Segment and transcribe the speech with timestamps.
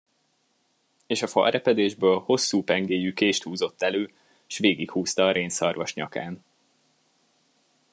[1.07, 4.13] És a falrepedésből hosszú pengéjű kést húzott elő,
[4.47, 6.43] s végighúzta a rénszarvas nyakán.